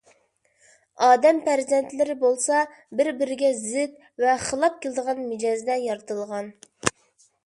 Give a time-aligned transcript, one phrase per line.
[1.07, 2.61] ئادەم پەرزەنتلىرى بولسا
[3.01, 6.49] بىر- بىرىگە زىت ۋە خىلاپ كېلىدىغان مىجەزدە يارىتىلغان.